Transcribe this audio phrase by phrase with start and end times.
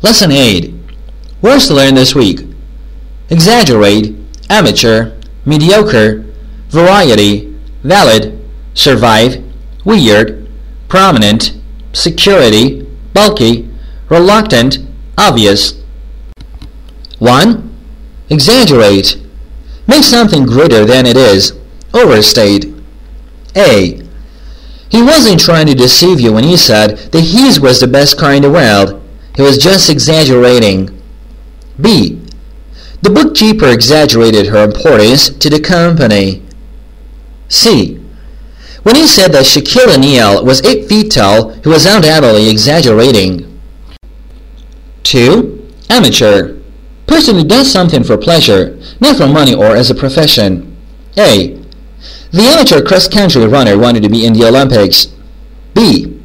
[0.00, 0.72] Lesson 8.
[1.42, 2.46] Words to learn this week.
[3.30, 4.14] Exaggerate,
[4.48, 6.24] amateur, mediocre,
[6.68, 7.52] variety,
[7.82, 8.38] valid,
[8.74, 9.42] survive,
[9.84, 10.48] weird,
[10.88, 11.58] prominent,
[11.92, 13.68] security, bulky,
[14.08, 14.78] reluctant,
[15.16, 15.82] obvious.
[17.18, 17.76] 1.
[18.30, 19.20] Exaggerate.
[19.88, 21.58] Make something greater than it is.
[21.92, 22.66] Overstate.
[23.56, 24.00] A.
[24.90, 28.32] He wasn't trying to deceive you when he said that his was the best car
[28.32, 28.97] in the world.
[29.38, 31.00] He was just exaggerating.
[31.80, 32.20] B.
[33.02, 36.42] The bookkeeper exaggerated her importance to the company.
[37.48, 38.00] C.
[38.82, 43.60] When he said that Shaquille O'Neal was 8 feet tall, he was undoubtedly exaggerating.
[45.04, 45.70] 2.
[45.88, 46.58] Amateur.
[47.06, 50.76] Person who does something for pleasure, not for money or as a profession.
[51.16, 51.54] A.
[52.32, 55.06] The amateur cross-country runner wanted to be in the Olympics.
[55.74, 56.17] B.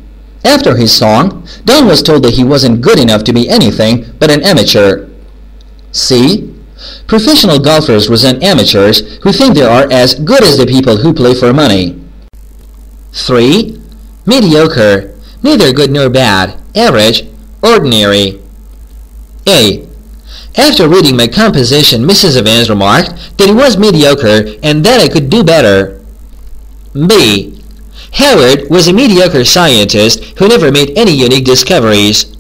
[0.44, 4.32] After his song, Don was told that he wasn't good enough to be anything but
[4.32, 5.10] an amateur.
[5.92, 6.54] C.
[7.08, 11.34] Professional golfers resent amateurs who think they are as good as the people who play
[11.34, 12.00] for money.
[13.14, 13.80] 3.
[14.26, 17.28] Mediocre, neither good nor bad, average,
[17.62, 18.42] ordinary.
[19.48, 19.88] A.
[20.56, 22.38] After reading my composition, Mrs.
[22.38, 26.02] Evans remarked that it was mediocre and that I could do better.
[26.94, 27.63] B.
[28.14, 32.36] Howard was a mediocre scientist who never made any unique discoveries.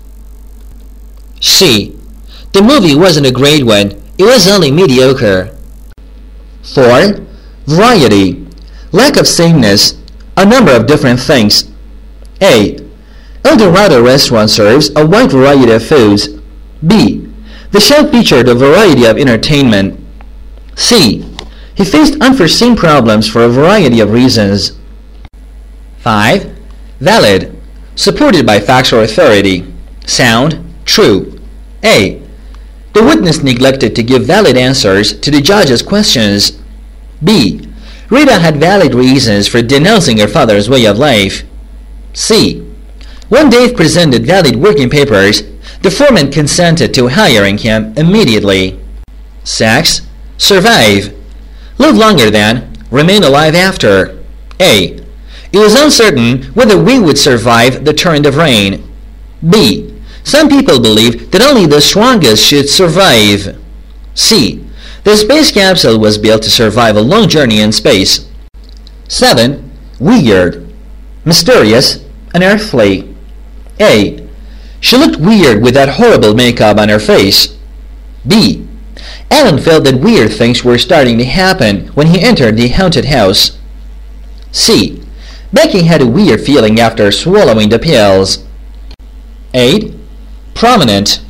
[1.41, 1.97] C.
[2.53, 5.57] The movie wasn't a great one, it was only mediocre.
[6.61, 7.25] 4.
[7.65, 8.45] Variety.
[8.91, 9.97] Lack of sameness.
[10.37, 11.69] A number of different things.
[12.41, 12.77] A.
[13.43, 16.29] El Dorado restaurant serves a wide variety of foods.
[16.85, 17.27] B.
[17.71, 19.99] The show featured a variety of entertainment.
[20.75, 21.25] C.
[21.75, 24.73] He faced unforeseen problems for a variety of reasons.
[26.03, 26.53] 5.
[26.99, 27.57] Valid.
[27.95, 29.65] Supported by facts or authority.
[30.05, 30.59] Sound.
[30.83, 31.39] True.
[31.81, 32.21] A.
[32.91, 36.59] The witness neglected to give valid answers to the judge's questions.
[37.23, 37.69] B.
[38.09, 41.43] Rita had valid reasons for denouncing her father's way of life.
[42.11, 42.59] C.
[43.29, 45.43] When Dave presented valid working papers,
[45.83, 48.77] the foreman consented to hiring him immediately.
[49.45, 50.01] 6.
[50.37, 51.15] Survive.
[51.77, 52.73] Live longer than.
[52.91, 54.21] Remain alive after.
[54.59, 55.02] A.
[55.53, 58.91] It was uncertain whether we would survive the torrent of rain.
[59.47, 59.93] B.
[60.23, 63.61] Some people believe that only the strongest should survive.
[64.15, 64.65] C.
[65.03, 68.27] The space capsule was built to survive a long journey in space.
[69.07, 69.69] 7.
[69.99, 70.73] Weird.
[71.23, 72.03] Mysterious.
[72.33, 73.13] Unearthly.
[73.79, 74.27] A.
[74.79, 77.55] She looked weird with that horrible makeup on her face.
[78.25, 78.67] B.
[79.29, 83.59] Alan felt that weird things were starting to happen when he entered the haunted house.
[84.51, 85.02] C.
[85.53, 88.45] Becky had a weird feeling after swallowing the pills.
[89.53, 89.93] 8.
[90.55, 91.23] Prominent.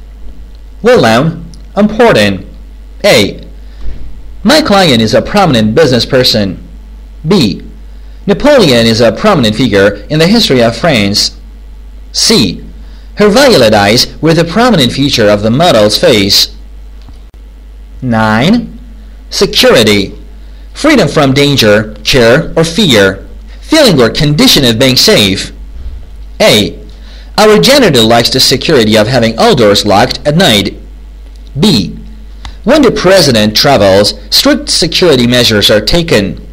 [0.81, 1.51] Well known.
[1.75, 2.47] Important.
[3.03, 3.45] A.
[4.41, 6.65] My client is a prominent business person.
[7.27, 7.61] B.
[8.25, 11.37] Napoleon is a prominent figure in the history of France.
[12.13, 12.63] C.
[13.15, 16.55] Her violet eyes were the prominent feature of the model's face.
[18.01, 18.79] 9.
[19.29, 20.17] Security.
[20.73, 23.27] Freedom from danger, care, or fear.
[23.63, 25.51] Feeling or condition of being safe.
[26.39, 26.79] A.
[27.37, 30.77] Our janitor likes the security of having all doors locked at night.
[31.59, 31.97] B.
[32.63, 36.45] When the president travels, strict security measures are taken.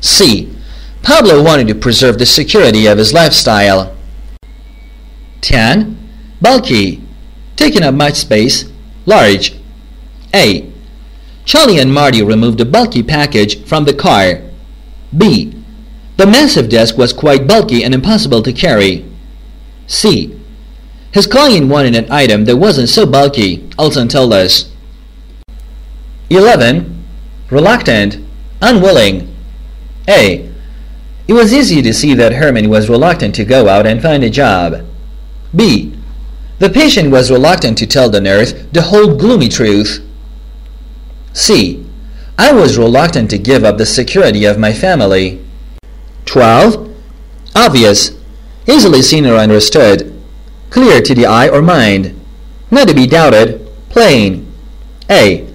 [0.00, 0.54] C.
[1.02, 3.96] Pablo wanted to preserve the security of his lifestyle.
[5.40, 5.96] 10.
[6.40, 7.02] Bulky.
[7.56, 8.64] Taking up much space.
[9.06, 9.54] Large.
[10.34, 10.70] A.
[11.44, 14.42] Charlie and Marty removed a bulky package from the car.
[15.16, 15.55] B.
[16.16, 19.04] The massive desk was quite bulky and impossible to carry.
[19.86, 20.38] C.
[21.12, 24.70] His client wanted an item that wasn't so bulky, Olson told us.
[26.30, 27.04] 11.
[27.50, 28.18] Reluctant,
[28.60, 29.34] unwilling.
[30.08, 30.50] A.
[31.28, 34.30] It was easy to see that Herman was reluctant to go out and find a
[34.30, 34.84] job.
[35.54, 35.94] B.
[36.58, 40.02] The patient was reluctant to tell the nurse the whole gloomy truth.
[41.32, 41.84] C.
[42.38, 45.45] I was reluctant to give up the security of my family.
[46.36, 46.94] 12.
[47.54, 48.10] Obvious,
[48.68, 50.22] easily seen or understood,
[50.68, 52.14] clear to the eye or mind,
[52.70, 54.46] not to be doubted, plain.
[55.08, 55.48] A.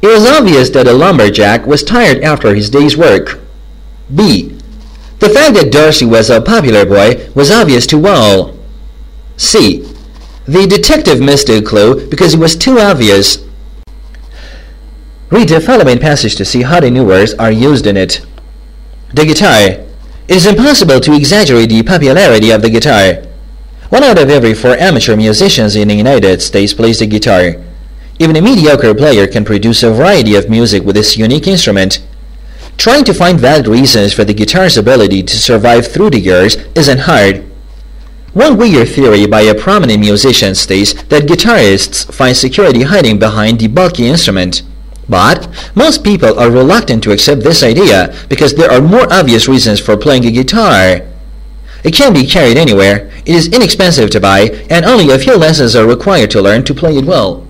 [0.00, 3.40] It was obvious that a lumberjack was tired after his day's work.
[4.14, 4.56] B.
[5.18, 8.56] The fact that Darcy was a popular boy was obvious to all.
[9.36, 9.82] C.
[10.46, 13.44] The detective missed a clue because it was too obvious.
[15.28, 18.24] Read the following passage to see how the new words are used in it.
[19.12, 19.85] The guitar.
[20.28, 23.22] It is impossible to exaggerate the popularity of the guitar.
[23.90, 27.54] One out of every four amateur musicians in the United States plays the guitar.
[28.18, 32.04] Even a mediocre player can produce a variety of music with this unique instrument.
[32.76, 37.06] Trying to find valid reasons for the guitar's ability to survive through the years isn't
[37.06, 37.44] hard.
[38.32, 43.68] One weird theory by a prominent musician states that guitarists find security hiding behind the
[43.68, 44.62] bulky instrument.
[45.08, 49.78] But most people are reluctant to accept this idea because there are more obvious reasons
[49.78, 51.02] for playing a guitar.
[51.84, 55.76] It can be carried anywhere, it is inexpensive to buy, and only a few lessons
[55.76, 57.45] are required to learn to play it well.